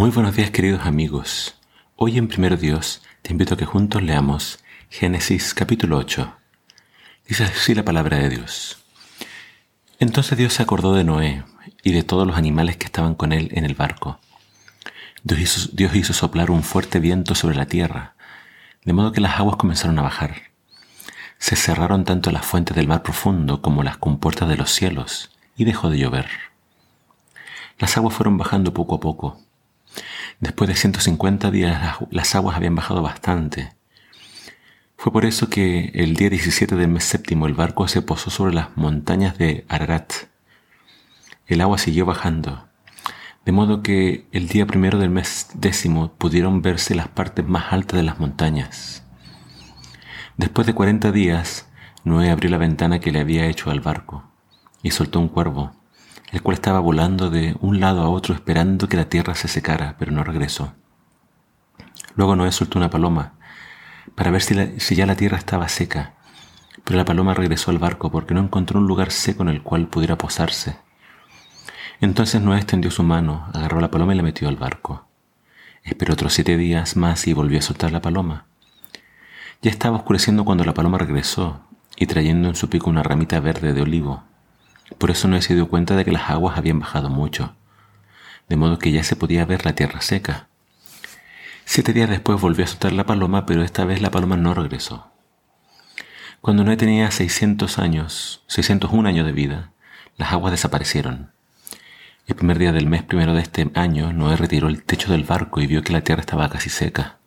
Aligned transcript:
Muy 0.00 0.08
buenos 0.08 0.34
días 0.34 0.50
queridos 0.50 0.86
amigos. 0.86 1.56
Hoy 1.96 2.16
en 2.16 2.26
Primero 2.26 2.56
Dios 2.56 3.02
te 3.20 3.32
invito 3.32 3.52
a 3.52 3.56
que 3.58 3.66
juntos 3.66 4.02
leamos 4.02 4.64
Génesis 4.88 5.52
capítulo 5.52 5.98
8. 5.98 6.36
Dice 7.28 7.44
así 7.44 7.74
la 7.74 7.84
palabra 7.84 8.16
de 8.16 8.30
Dios. 8.30 8.82
Entonces 9.98 10.38
Dios 10.38 10.54
se 10.54 10.62
acordó 10.62 10.94
de 10.94 11.04
Noé 11.04 11.44
y 11.82 11.92
de 11.92 12.02
todos 12.02 12.26
los 12.26 12.38
animales 12.38 12.78
que 12.78 12.86
estaban 12.86 13.14
con 13.14 13.32
él 13.32 13.50
en 13.52 13.66
el 13.66 13.74
barco. 13.74 14.18
Dios 15.22 15.38
hizo, 15.38 15.68
Dios 15.74 15.94
hizo 15.94 16.14
soplar 16.14 16.50
un 16.50 16.62
fuerte 16.62 16.98
viento 16.98 17.34
sobre 17.34 17.56
la 17.56 17.66
tierra, 17.66 18.14
de 18.86 18.94
modo 18.94 19.12
que 19.12 19.20
las 19.20 19.38
aguas 19.38 19.56
comenzaron 19.56 19.98
a 19.98 20.02
bajar. 20.02 20.44
Se 21.36 21.56
cerraron 21.56 22.06
tanto 22.06 22.30
las 22.30 22.46
fuentes 22.46 22.74
del 22.74 22.88
mar 22.88 23.02
profundo 23.02 23.60
como 23.60 23.82
las 23.82 23.98
compuertas 23.98 24.48
de 24.48 24.56
los 24.56 24.70
cielos, 24.70 25.30
y 25.58 25.66
dejó 25.66 25.90
de 25.90 25.98
llover. 25.98 26.30
Las 27.78 27.98
aguas 27.98 28.14
fueron 28.14 28.38
bajando 28.38 28.72
poco 28.72 28.94
a 28.94 29.00
poco 29.00 29.42
Después 30.40 30.68
de 30.68 30.76
150 30.76 31.50
días 31.50 31.98
las 32.10 32.34
aguas 32.34 32.56
habían 32.56 32.74
bajado 32.74 33.02
bastante. 33.02 33.74
Fue 34.96 35.12
por 35.12 35.24
eso 35.24 35.48
que 35.48 35.90
el 35.94 36.14
día 36.14 36.28
17 36.28 36.76
del 36.76 36.88
mes 36.88 37.04
séptimo 37.04 37.46
el 37.46 37.54
barco 37.54 37.88
se 37.88 38.02
posó 38.02 38.30
sobre 38.30 38.54
las 38.54 38.76
montañas 38.76 39.38
de 39.38 39.64
Ararat. 39.68 40.12
El 41.46 41.62
agua 41.62 41.78
siguió 41.78 42.04
bajando, 42.04 42.68
de 43.44 43.52
modo 43.52 43.82
que 43.82 44.26
el 44.32 44.48
día 44.48 44.66
primero 44.66 44.98
del 44.98 45.10
mes 45.10 45.48
décimo 45.54 46.12
pudieron 46.12 46.62
verse 46.62 46.94
las 46.94 47.08
partes 47.08 47.46
más 47.46 47.72
altas 47.72 47.96
de 47.96 48.02
las 48.02 48.20
montañas. 48.20 49.02
Después 50.36 50.66
de 50.66 50.74
40 50.74 51.12
días, 51.12 51.66
Noé 52.04 52.30
abrió 52.30 52.50
la 52.50 52.58
ventana 52.58 53.00
que 53.00 53.10
le 53.10 53.20
había 53.20 53.46
hecho 53.46 53.70
al 53.70 53.80
barco 53.80 54.30
y 54.82 54.90
soltó 54.90 55.18
un 55.18 55.28
cuervo 55.28 55.79
el 56.32 56.42
cual 56.42 56.54
estaba 56.54 56.80
volando 56.80 57.30
de 57.30 57.56
un 57.60 57.80
lado 57.80 58.02
a 58.02 58.08
otro 58.08 58.34
esperando 58.34 58.88
que 58.88 58.96
la 58.96 59.08
tierra 59.08 59.34
se 59.34 59.48
secara, 59.48 59.96
pero 59.98 60.12
no 60.12 60.24
regresó. 60.24 60.74
Luego 62.14 62.36
Noé 62.36 62.52
soltó 62.52 62.78
una 62.78 62.90
paloma 62.90 63.34
para 64.14 64.30
ver 64.30 64.42
si, 64.42 64.94
ya 64.94 65.06
la 65.06 65.16
tierra 65.16 65.38
estaba 65.38 65.68
seca, 65.68 66.14
pero 66.84 66.96
la 66.96 67.04
paloma 67.04 67.34
regresó 67.34 67.70
al 67.70 67.78
barco 67.78 68.10
porque 68.10 68.34
no 68.34 68.40
encontró 68.40 68.80
un 68.80 68.86
lugar 68.86 69.10
seco 69.10 69.42
en 69.42 69.48
el 69.48 69.62
cual 69.62 69.88
pudiera 69.88 70.18
posarse. 70.18 70.76
Entonces 72.00 72.40
Noé 72.40 72.58
extendió 72.58 72.90
su 72.90 73.02
mano, 73.02 73.48
agarró 73.52 73.80
la 73.80 73.90
paloma 73.90 74.14
y 74.14 74.16
la 74.16 74.22
metió 74.22 74.48
al 74.48 74.56
barco. 74.56 75.08
Esperó 75.82 76.14
otros 76.14 76.32
siete 76.32 76.56
días 76.56 76.96
más 76.96 77.26
y 77.26 77.32
volvió 77.32 77.58
a 77.58 77.62
soltar 77.62 77.92
la 77.92 78.02
paloma. 78.02 78.46
Ya 79.62 79.70
estaba 79.70 79.96
oscureciendo 79.96 80.44
cuando 80.44 80.64
la 80.64 80.74
paloma 80.74 80.98
regresó 80.98 81.60
y 81.96 82.06
trayendo 82.06 82.48
en 82.48 82.54
su 82.54 82.70
pico 82.70 82.88
una 82.88 83.02
ramita 83.02 83.40
verde 83.40 83.72
de 83.72 83.82
olivo. 83.82 84.24
Por 84.98 85.10
eso 85.10 85.28
no 85.28 85.40
se 85.40 85.54
dio 85.54 85.68
cuenta 85.68 85.96
de 85.96 86.04
que 86.04 86.12
las 86.12 86.30
aguas 86.30 86.58
habían 86.58 86.80
bajado 86.80 87.08
mucho, 87.08 87.54
de 88.48 88.56
modo 88.56 88.78
que 88.78 88.92
ya 88.92 89.04
se 89.04 89.16
podía 89.16 89.44
ver 89.44 89.64
la 89.64 89.74
tierra 89.74 90.00
seca. 90.00 90.48
Siete 91.64 91.92
días 91.92 92.10
después 92.10 92.40
volvió 92.40 92.64
a 92.64 92.68
soltar 92.68 92.92
la 92.92 93.06
paloma, 93.06 93.46
pero 93.46 93.62
esta 93.62 93.84
vez 93.84 94.02
la 94.02 94.10
paloma 94.10 94.36
no 94.36 94.54
regresó. 94.54 95.10
Cuando 96.40 96.64
Noé 96.64 96.76
tenía 96.76 97.10
600 97.10 97.78
años, 97.78 98.42
601 98.48 99.08
años 99.08 99.26
de 99.26 99.32
vida, 99.32 99.70
las 100.16 100.32
aguas 100.32 100.50
desaparecieron. 100.50 101.30
El 102.26 102.34
primer 102.34 102.58
día 102.58 102.72
del 102.72 102.86
mes 102.86 103.02
primero 103.02 103.34
de 103.34 103.42
este 103.42 103.70
año, 103.74 104.12
Noé 104.12 104.36
retiró 104.36 104.68
el 104.68 104.82
techo 104.82 105.12
del 105.12 105.24
barco 105.24 105.60
y 105.60 105.66
vio 105.66 105.82
que 105.82 105.92
la 105.92 106.00
tierra 106.00 106.22
estaba 106.22 106.48
casi 106.48 106.70
seca. 106.70 107.18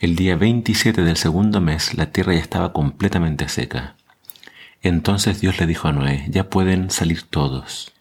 El 0.00 0.16
día 0.16 0.36
27 0.36 1.02
del 1.02 1.16
segundo 1.16 1.60
mes, 1.60 1.94
la 1.94 2.06
tierra 2.12 2.32
ya 2.32 2.40
estaba 2.40 2.72
completamente 2.72 3.48
seca. 3.48 3.96
Entonces 4.82 5.40
Dios 5.40 5.58
le 5.58 5.66
dijo 5.66 5.88
a 5.88 5.92
Noé, 5.92 6.26
ya 6.28 6.48
pueden 6.48 6.90
salir 6.90 7.22
todos. 7.22 7.92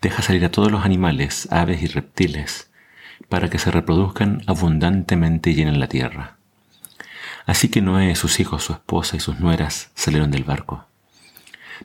Deja 0.00 0.22
salir 0.22 0.44
a 0.44 0.50
todos 0.50 0.70
los 0.70 0.84
animales, 0.84 1.48
aves 1.50 1.82
y 1.82 1.86
reptiles, 1.86 2.70
para 3.28 3.50
que 3.50 3.58
se 3.58 3.70
reproduzcan 3.70 4.42
abundantemente 4.46 5.50
y 5.50 5.54
llenen 5.54 5.80
la 5.80 5.88
tierra. 5.88 6.36
Así 7.44 7.68
que 7.68 7.80
Noé, 7.80 8.14
sus 8.14 8.38
hijos, 8.40 8.64
su 8.64 8.72
esposa 8.72 9.16
y 9.16 9.20
sus 9.20 9.40
nueras 9.40 9.90
salieron 9.94 10.30
del 10.30 10.44
barco. 10.44 10.86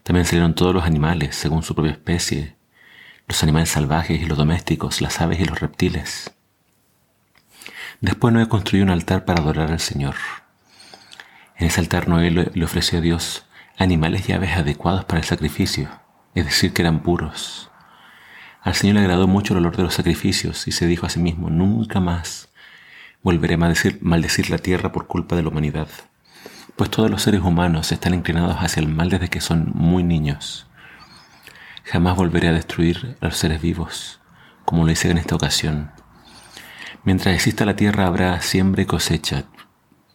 También 0.03 0.25
salieron 0.25 0.55
todos 0.55 0.73
los 0.73 0.83
animales, 0.83 1.35
según 1.35 1.63
su 1.63 1.73
propia 1.73 1.91
especie, 1.91 2.55
los 3.27 3.41
animales 3.43 3.69
salvajes 3.69 4.21
y 4.21 4.25
los 4.25 4.37
domésticos, 4.37 5.01
las 5.01 5.19
aves 5.21 5.39
y 5.39 5.45
los 5.45 5.59
reptiles. 5.59 6.31
Después 8.01 8.33
Noé 8.33 8.47
construyó 8.47 8.83
un 8.83 8.89
altar 8.89 9.25
para 9.25 9.41
adorar 9.41 9.71
al 9.71 9.79
Señor. 9.79 10.15
En 11.55 11.67
ese 11.67 11.79
altar 11.79 12.07
Noé 12.07 12.31
le 12.31 12.65
ofreció 12.65 12.99
a 12.99 13.01
Dios 13.01 13.45
animales 13.81 14.29
y 14.29 14.33
aves 14.33 14.55
adecuados 14.55 15.05
para 15.05 15.19
el 15.19 15.25
sacrificio, 15.25 15.89
es 16.35 16.45
decir, 16.45 16.73
que 16.73 16.81
eran 16.81 17.01
puros. 17.01 17.71
Al 18.61 18.75
Señor 18.75 18.95
le 18.95 19.01
agradó 19.01 19.27
mucho 19.27 19.53
el 19.53 19.59
olor 19.59 19.75
de 19.75 19.83
los 19.83 19.95
sacrificios 19.95 20.67
y 20.67 20.71
se 20.71 20.85
dijo 20.85 21.05
a 21.05 21.09
sí 21.09 21.19
mismo, 21.19 21.49
nunca 21.49 21.99
más 21.99 22.49
volveré 23.23 23.55
a 23.55 23.57
maldecir, 23.57 23.99
maldecir 24.01 24.49
la 24.49 24.59
tierra 24.59 24.91
por 24.91 25.07
culpa 25.07 25.35
de 25.35 25.43
la 25.43 25.49
humanidad, 25.49 25.87
pues 26.75 26.89
todos 26.89 27.09
los 27.09 27.23
seres 27.23 27.41
humanos 27.41 27.91
están 27.91 28.13
inclinados 28.13 28.57
hacia 28.57 28.81
el 28.81 28.87
mal 28.87 29.09
desde 29.09 29.29
que 29.29 29.41
son 29.41 29.71
muy 29.73 30.03
niños. 30.03 30.67
Jamás 31.83 32.15
volveré 32.15 32.49
a 32.49 32.53
destruir 32.53 33.17
a 33.19 33.25
los 33.25 33.37
seres 33.37 33.61
vivos, 33.61 34.21
como 34.63 34.85
lo 34.85 34.91
hice 34.91 35.09
en 35.09 35.17
esta 35.17 35.35
ocasión. 35.35 35.91
Mientras 37.03 37.33
exista 37.33 37.65
la 37.65 37.75
tierra 37.75 38.05
habrá 38.05 38.39
siempre 38.41 38.85
cosecha, 38.85 39.45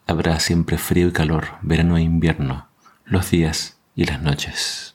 habrá 0.07 0.39
siempre 0.39 0.79
frío 0.79 1.09
y 1.09 1.13
calor, 1.13 1.59
verano 1.63 1.97
e 1.97 2.03
invierno, 2.03 2.66
los 3.07 3.31
días 3.31 3.79
y 3.95 4.05
las 4.05 4.21
noches. 4.21 4.95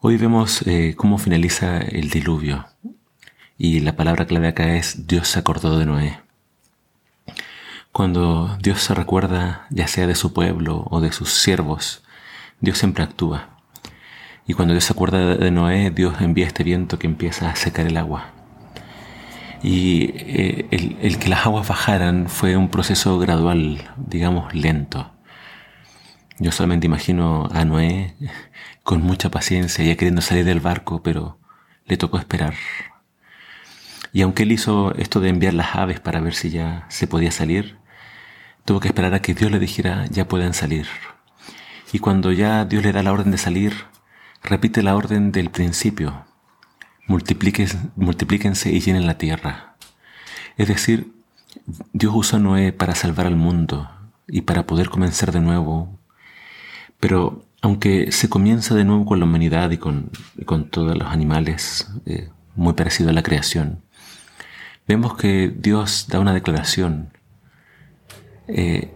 Hoy 0.00 0.16
vemos 0.16 0.62
eh, 0.66 0.94
cómo 0.96 1.16
finaliza 1.16 1.78
el 1.78 2.10
diluvio 2.10 2.66
y 3.56 3.80
la 3.80 3.94
palabra 3.94 4.26
clave 4.26 4.48
acá 4.48 4.74
es 4.74 5.06
Dios 5.06 5.28
se 5.28 5.38
acordó 5.38 5.78
de 5.78 5.86
Noé. 5.86 6.18
Cuando 7.92 8.56
Dios 8.60 8.80
se 8.80 8.94
recuerda 8.94 9.66
ya 9.70 9.86
sea 9.86 10.08
de 10.08 10.16
su 10.16 10.32
pueblo 10.32 10.86
o 10.90 11.00
de 11.00 11.12
sus 11.12 11.32
siervos, 11.32 12.02
Dios 12.60 12.78
siempre 12.78 13.04
actúa. 13.04 13.50
Y 14.46 14.54
cuando 14.54 14.74
Dios 14.74 14.84
se 14.84 14.94
acuerda 14.94 15.36
de 15.36 15.50
Noé, 15.52 15.90
Dios 15.90 16.20
envía 16.20 16.46
este 16.46 16.64
viento 16.64 16.98
que 16.98 17.06
empieza 17.06 17.48
a 17.48 17.56
secar 17.56 17.86
el 17.86 17.96
agua. 17.96 18.32
Y 19.62 20.10
eh, 20.14 20.96
el 21.00 21.18
que 21.18 21.28
las 21.28 21.46
aguas 21.46 21.68
bajaran 21.68 22.28
fue 22.28 22.56
un 22.56 22.70
proceso 22.70 23.18
gradual, 23.18 23.88
digamos 23.96 24.52
lento. 24.54 25.12
Yo 26.40 26.52
solamente 26.52 26.86
imagino 26.86 27.48
a 27.52 27.64
Noé 27.64 28.14
con 28.84 29.02
mucha 29.02 29.28
paciencia 29.30 29.84
ya 29.84 29.96
queriendo 29.96 30.22
salir 30.22 30.44
del 30.44 30.60
barco, 30.60 31.02
pero 31.02 31.38
le 31.86 31.96
tocó 31.96 32.18
esperar. 32.18 32.54
Y 34.12 34.22
aunque 34.22 34.44
él 34.44 34.52
hizo 34.52 34.94
esto 34.94 35.20
de 35.20 35.30
enviar 35.30 35.54
las 35.54 35.74
aves 35.74 35.98
para 35.98 36.20
ver 36.20 36.34
si 36.34 36.50
ya 36.50 36.86
se 36.88 37.08
podía 37.08 37.32
salir, 37.32 37.78
tuvo 38.64 38.78
que 38.80 38.88
esperar 38.88 39.14
a 39.14 39.20
que 39.20 39.34
Dios 39.34 39.50
le 39.50 39.58
dijera 39.58 40.06
ya 40.06 40.28
pueden 40.28 40.54
salir. 40.54 40.86
Y 41.92 41.98
cuando 41.98 42.30
ya 42.30 42.64
Dios 42.64 42.84
le 42.84 42.92
da 42.92 43.02
la 43.02 43.12
orden 43.12 43.32
de 43.32 43.38
salir, 43.38 43.74
repite 44.42 44.82
la 44.82 44.94
orden 44.94 45.32
del 45.32 45.50
principio. 45.50 46.24
multiplíquense 47.06 48.70
y 48.70 48.80
llenen 48.80 49.06
la 49.06 49.18
tierra. 49.18 49.74
Es 50.56 50.68
decir, 50.68 51.12
Dios 51.92 52.12
usó 52.14 52.36
a 52.36 52.40
Noé 52.40 52.72
para 52.72 52.94
salvar 52.94 53.26
al 53.26 53.36
mundo 53.36 53.90
y 54.28 54.42
para 54.42 54.66
poder 54.66 54.88
comenzar 54.88 55.32
de 55.32 55.40
nuevo 55.40 55.97
pero 57.00 57.44
aunque 57.60 58.12
se 58.12 58.28
comienza 58.28 58.74
de 58.74 58.84
nuevo 58.84 59.04
con 59.04 59.18
la 59.18 59.24
humanidad 59.24 59.70
y 59.70 59.78
con, 59.78 60.10
todos 60.70 60.96
los 60.96 61.08
animales, 61.08 61.90
eh, 62.06 62.28
muy 62.54 62.74
parecido 62.74 63.10
a 63.10 63.12
la 63.12 63.22
creación, 63.22 63.82
vemos 64.86 65.16
que 65.16 65.52
Dios 65.56 66.06
da 66.08 66.20
una 66.20 66.32
declaración. 66.32 67.10
Eh, 68.46 68.94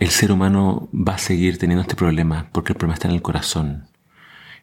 el 0.00 0.10
ser 0.10 0.32
humano 0.32 0.88
va 0.92 1.14
a 1.14 1.18
seguir 1.18 1.58
teniendo 1.58 1.82
este 1.82 1.96
problema 1.96 2.48
porque 2.52 2.72
el 2.72 2.76
problema 2.76 2.94
está 2.94 3.08
en 3.08 3.14
el 3.14 3.22
corazón. 3.22 3.88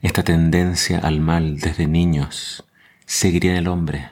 Esta 0.02 0.24
tendencia 0.24 1.00
al 1.00 1.20
mal 1.20 1.59
desde 1.59 1.88
niños 1.88 2.64
seguiría 3.06 3.52
en 3.52 3.58
el 3.58 3.68
hombre. 3.68 4.09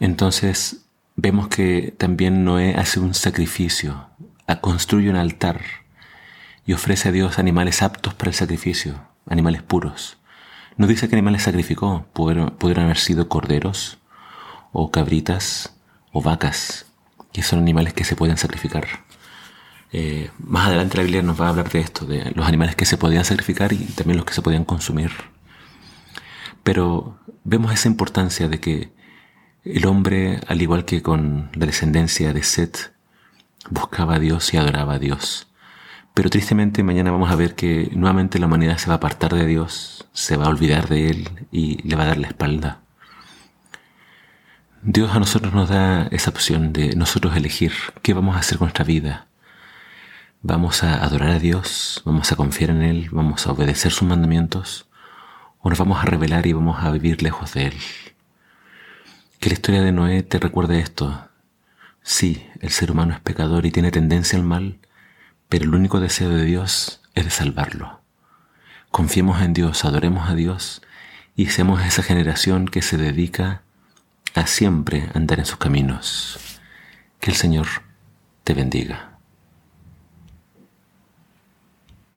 Entonces 0.00 0.84
vemos 1.16 1.48
que 1.48 1.94
también 1.96 2.44
Noé 2.44 2.74
hace 2.74 3.00
un 3.00 3.14
sacrificio, 3.14 4.08
construye 4.60 5.10
un 5.10 5.16
altar 5.16 5.60
y 6.66 6.72
ofrece 6.72 7.08
a 7.08 7.12
Dios 7.12 7.38
animales 7.38 7.82
aptos 7.82 8.14
para 8.14 8.30
el 8.30 8.34
sacrificio, 8.34 9.06
animales 9.26 9.62
puros. 9.62 10.18
No 10.76 10.86
dice 10.86 11.08
que 11.08 11.14
animales 11.14 11.42
sacrificó, 11.42 12.06
pudieron, 12.12 12.56
haber 12.84 12.98
sido 12.98 13.28
corderos 13.28 13.98
o 14.72 14.90
cabritas 14.90 15.74
o 16.12 16.22
vacas, 16.22 16.86
que 17.32 17.42
son 17.42 17.58
animales 17.58 17.92
que 17.92 18.04
se 18.04 18.16
pueden 18.16 18.36
sacrificar. 18.36 18.86
Eh, 19.92 20.30
más 20.38 20.68
adelante 20.68 20.96
la 20.96 21.02
Biblia 21.02 21.22
nos 21.22 21.40
va 21.40 21.46
a 21.46 21.48
hablar 21.50 21.70
de 21.70 21.80
esto, 21.80 22.06
de 22.06 22.32
los 22.34 22.46
animales 22.46 22.76
que 22.76 22.86
se 22.86 22.96
podían 22.96 23.24
sacrificar 23.24 23.72
y 23.72 23.78
también 23.78 24.16
los 24.16 24.24
que 24.24 24.34
se 24.34 24.42
podían 24.42 24.64
consumir. 24.64 25.10
Pero 26.62 27.18
vemos 27.44 27.72
esa 27.72 27.88
importancia 27.88 28.48
de 28.48 28.60
que 28.60 28.92
el 29.64 29.86
hombre, 29.86 30.40
al 30.46 30.62
igual 30.62 30.84
que 30.84 31.02
con 31.02 31.50
la 31.54 31.66
descendencia 31.66 32.32
de 32.32 32.42
Set, 32.42 32.92
buscaba 33.68 34.14
a 34.14 34.18
Dios 34.18 34.54
y 34.54 34.56
adoraba 34.56 34.94
a 34.94 34.98
Dios. 34.98 35.49
Pero 36.14 36.28
tristemente 36.28 36.82
mañana 36.82 37.10
vamos 37.10 37.30
a 37.30 37.36
ver 37.36 37.54
que 37.54 37.90
nuevamente 37.92 38.38
la 38.38 38.46
humanidad 38.46 38.78
se 38.78 38.88
va 38.88 38.94
a 38.94 38.96
apartar 38.96 39.34
de 39.34 39.46
Dios, 39.46 40.08
se 40.12 40.36
va 40.36 40.46
a 40.46 40.50
olvidar 40.50 40.88
de 40.88 41.08
Él 41.08 41.46
y 41.50 41.86
le 41.88 41.96
va 41.96 42.02
a 42.02 42.06
dar 42.06 42.18
la 42.18 42.28
espalda. 42.28 42.80
Dios 44.82 45.14
a 45.14 45.18
nosotros 45.18 45.52
nos 45.52 45.68
da 45.68 46.08
esa 46.10 46.30
opción 46.30 46.72
de 46.72 46.96
nosotros 46.96 47.36
elegir 47.36 47.72
qué 48.02 48.14
vamos 48.14 48.34
a 48.34 48.40
hacer 48.40 48.58
con 48.58 48.66
nuestra 48.66 48.84
vida. 48.84 49.26
¿Vamos 50.42 50.82
a 50.82 51.04
adorar 51.04 51.30
a 51.30 51.38
Dios? 51.38 52.00
¿Vamos 52.06 52.32
a 52.32 52.36
confiar 52.36 52.70
en 52.70 52.80
Él? 52.80 53.08
¿Vamos 53.12 53.46
a 53.46 53.52
obedecer 53.52 53.92
sus 53.92 54.08
mandamientos? 54.08 54.88
¿O 55.58 55.68
nos 55.68 55.78
vamos 55.78 56.02
a 56.02 56.06
rebelar 56.06 56.46
y 56.46 56.54
vamos 56.54 56.82
a 56.82 56.90
vivir 56.90 57.22
lejos 57.22 57.52
de 57.52 57.66
Él? 57.66 57.74
Que 59.38 59.50
la 59.50 59.54
historia 59.54 59.82
de 59.82 59.92
Noé 59.92 60.22
te 60.22 60.38
recuerde 60.38 60.80
esto. 60.80 61.28
Sí, 62.02 62.46
el 62.60 62.70
ser 62.70 62.90
humano 62.90 63.12
es 63.12 63.20
pecador 63.20 63.66
y 63.66 63.70
tiene 63.70 63.90
tendencia 63.90 64.38
al 64.38 64.44
mal, 64.44 64.79
pero 65.50 65.64
el 65.64 65.74
único 65.74 66.00
deseo 66.00 66.30
de 66.30 66.44
Dios 66.44 67.02
es 67.14 67.24
de 67.24 67.30
salvarlo. 67.30 68.00
Confiemos 68.90 69.42
en 69.42 69.52
Dios, 69.52 69.84
adoremos 69.84 70.30
a 70.30 70.34
Dios 70.34 70.80
y 71.36 71.46
seamos 71.46 71.82
esa 71.84 72.02
generación 72.02 72.66
que 72.66 72.80
se 72.80 72.96
dedica 72.96 73.62
a 74.34 74.46
siempre 74.46 75.10
andar 75.12 75.40
en 75.40 75.44
sus 75.44 75.58
caminos. 75.58 76.38
Que 77.18 77.32
el 77.32 77.36
Señor 77.36 77.66
te 78.44 78.54
bendiga. 78.54 79.09